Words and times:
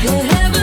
Show 0.00 0.22
me 0.22 0.61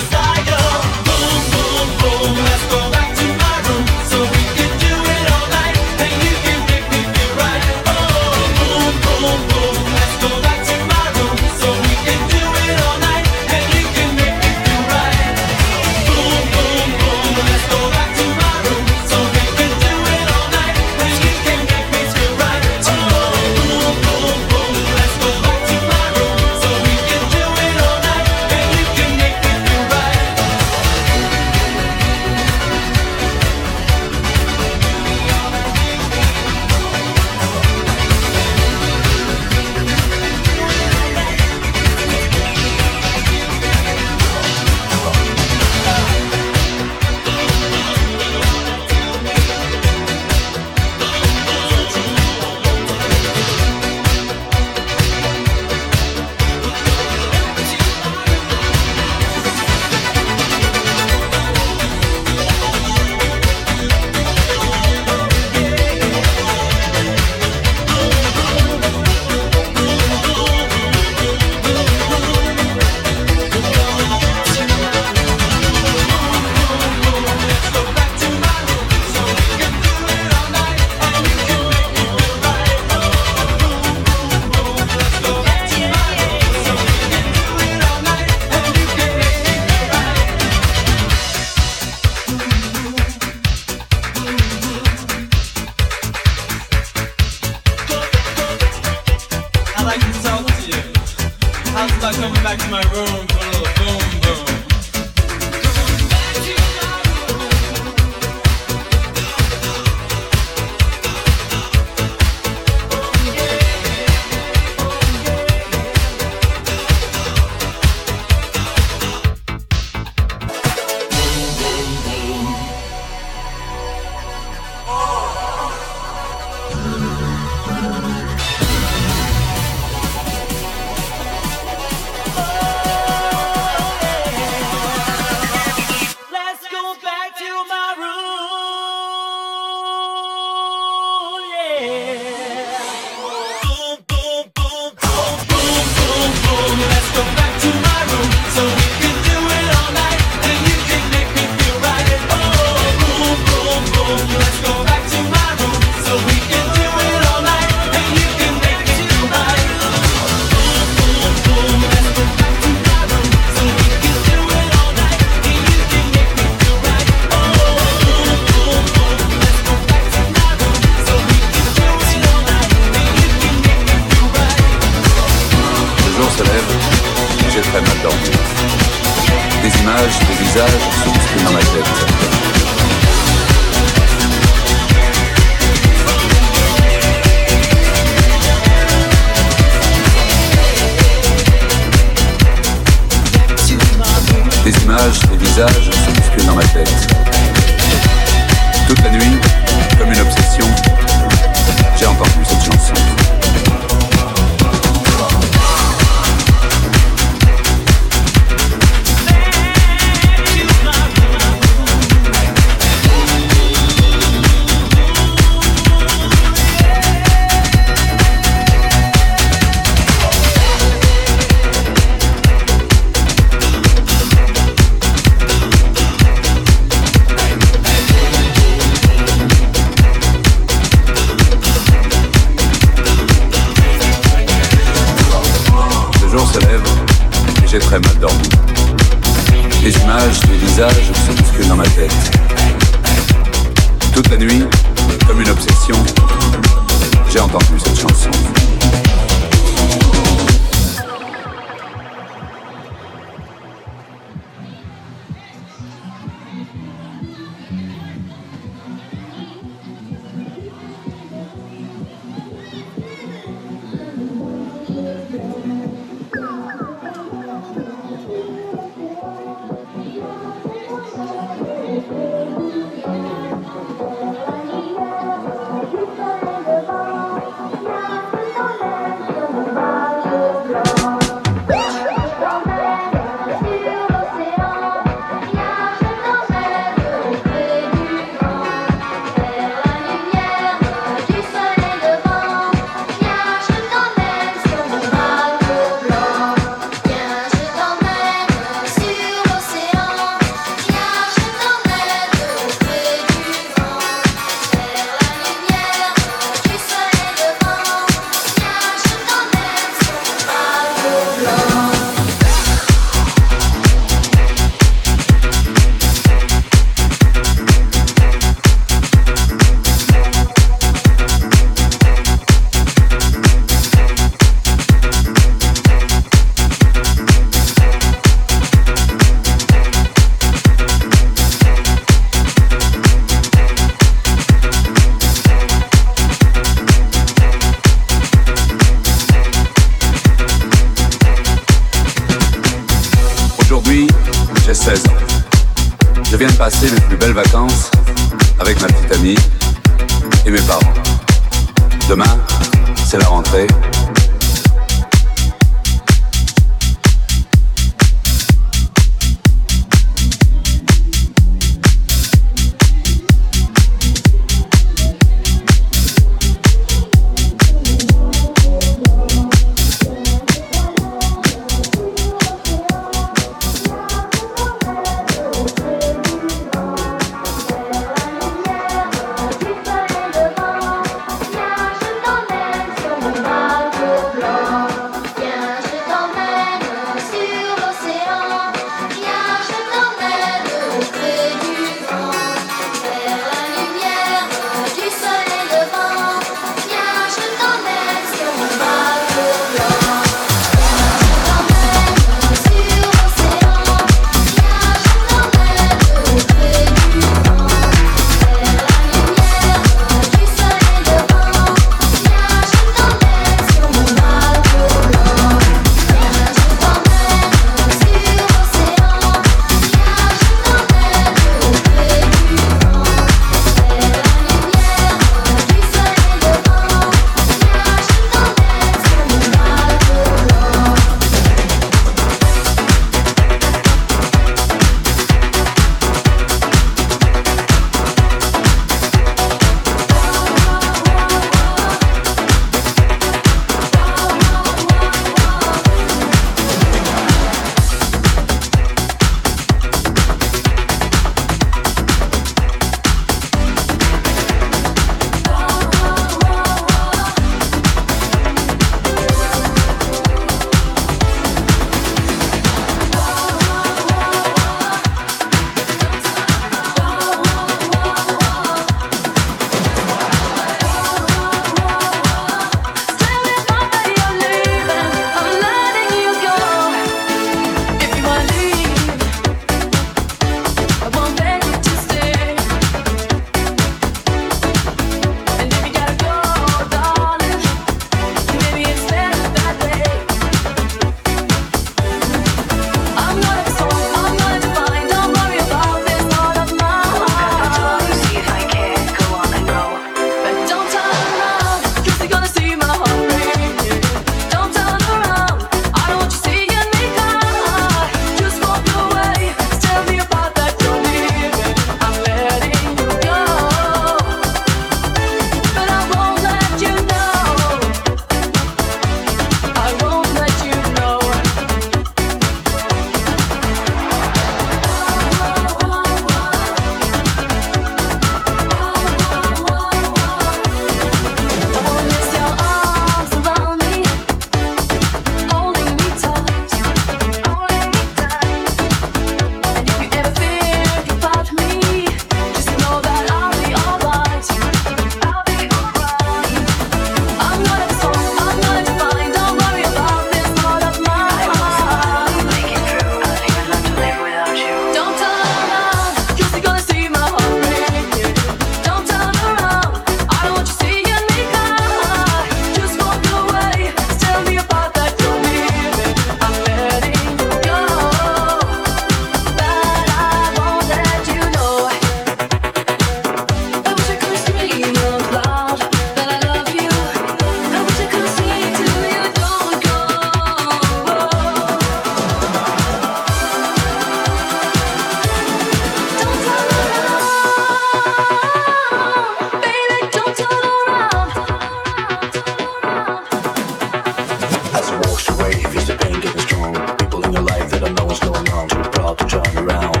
to 599.15 599.25
turn 599.25 599.57
around. 599.57 600.00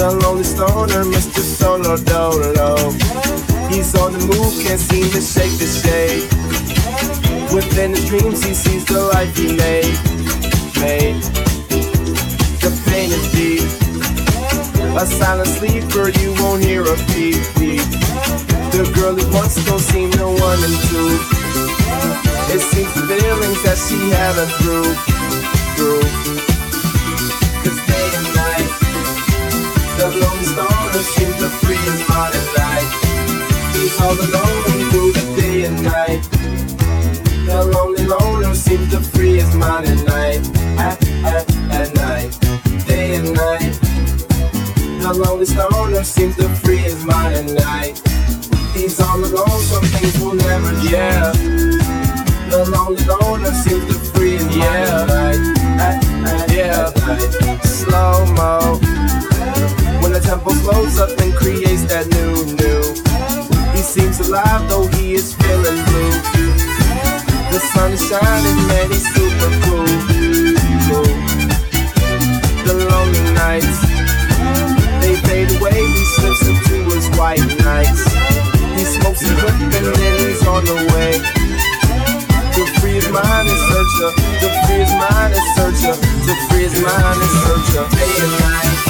The 0.00 0.10
lonely 0.24 0.44
stoner, 0.44 1.04
Mr. 1.04 1.40
Solo 1.40 1.94
Dolo. 1.98 2.74
He's 3.68 3.94
on 3.96 4.14
the 4.14 4.24
move, 4.32 4.56
can't 4.64 4.80
seem 4.80 5.04
to 5.12 5.20
shake 5.20 5.52
the 5.60 5.68
shade. 5.68 6.24
Within 7.52 7.90
his 7.90 8.08
dreams, 8.08 8.42
he 8.42 8.54
sees 8.54 8.86
the 8.86 8.98
life 9.12 9.36
he 9.36 9.52
made. 9.52 9.92
Made. 10.80 11.20
The 12.64 12.72
pain 12.88 13.12
is 13.12 13.28
deep. 13.36 13.68
A 14.96 15.04
silent 15.04 15.48
sleeper, 15.48 16.08
you 16.08 16.32
won't 16.40 16.64
hear 16.64 16.80
a 16.80 16.96
beep 17.12 17.44
beep. 17.60 17.84
The 18.72 18.90
girl 18.96 19.14
he 19.14 19.26
wants 19.36 19.62
don't 19.66 19.80
seem 19.80 20.12
to 20.12 20.24
want 20.24 20.64
him 20.64 20.76
to. 20.88 21.02
It 22.56 22.62
seems 22.72 22.88
the 22.94 23.04
feelings 23.04 23.62
that 23.64 23.76
she 23.76 24.00
haven't 24.16 24.48
through, 24.64 24.94
through. 25.76 26.59
Stoner 30.90 31.02
seems 31.02 31.36
to 31.36 31.48
free 31.48 31.76
his 31.76 32.08
mind 32.08 32.34
at 32.34 32.46
night. 32.58 32.90
He's 33.74 34.00
all 34.00 34.12
alone 34.12 34.90
through 34.90 35.12
the 35.12 35.40
day 35.40 35.64
and 35.64 35.82
night. 35.82 36.22
The 37.46 37.64
lonely 37.64 38.04
loner 38.06 38.54
seems 38.54 38.90
to 38.90 39.00
free 39.00 39.36
his 39.36 39.54
mind 39.54 39.86
at 39.86 40.04
night, 40.04 40.40
at, 40.78 41.02
at, 41.24 41.56
at 41.70 41.94
night, 41.94 42.86
day 42.86 43.14
and 43.16 43.32
night. 43.34 43.78
The 45.00 45.12
lonely 45.14 45.46
stoner 45.46 46.04
seems 46.04 46.36
to 46.36 46.48
free 46.48 46.78
his 46.78 47.04
mind 47.04 47.34
at 47.36 47.46
night. 47.64 48.02
He's 48.74 49.00
all 49.00 49.18
alone, 49.18 49.60
some 49.60 49.84
things 49.84 50.18
will 50.20 50.34
never 50.34 50.72
change. 50.80 50.90
Yeah. 50.90 51.32
The 52.50 52.68
lonely 52.70 53.04
loner 53.04 53.52
seems 53.52 53.86
to 53.86 53.94
free 54.12 54.36
his 54.36 54.56
yeah. 54.56 55.06
mind 55.08 55.58
at, 55.80 56.04
at, 56.26 56.52
yeah. 56.52 56.92
At 56.96 57.64
Slow 57.64 58.26
mo. 58.34 58.99
Tempo 60.30 60.50
slows 60.62 60.96
up 61.00 61.10
and 61.18 61.34
creates 61.34 61.82
that 61.90 62.06
new, 62.14 62.30
new. 62.54 62.82
He 63.74 63.82
seems 63.82 64.22
alive 64.22 64.62
though 64.70 64.86
he 64.94 65.18
is 65.18 65.34
feeling 65.34 65.74
blue. 65.90 66.14
The 67.50 67.58
sun 67.74 67.90
is 67.90 68.02
shining, 68.06 68.58
man, 68.70 68.94
he's 68.94 69.10
super 69.10 69.50
cool. 69.66 69.90
The 72.62 72.74
lonely 72.78 73.26
nights, 73.34 73.74
they 75.02 75.18
fade 75.26 75.50
away, 75.58 75.82
he 75.82 76.04
slips 76.14 76.46
into 76.46 76.78
his 76.94 77.10
white 77.18 77.42
nights. 77.66 78.06
He 78.78 78.86
smokes 78.86 79.26
a 79.26 79.34
hook 79.34 79.58
and 79.58 79.82
then 79.82 80.14
he's 80.30 80.46
on 80.46 80.62
the 80.62 80.78
way. 80.94 81.18
To 82.54 82.62
free 82.78 83.02
his 83.02 83.10
mind 83.10 83.50
and 83.50 83.62
search. 83.66 84.14
To 84.14 84.48
free 84.62 84.78
his 84.78 84.94
mind 84.94 85.34
and 85.34 85.46
search 85.58 85.90
her. 85.90 85.96
To 85.98 86.32
free 86.46 86.70
his 86.70 86.78
mind 86.78 87.18
and 87.18 87.34
search. 87.42 87.98
Day 87.98 88.14
and 88.22 88.34
night. 88.38 88.89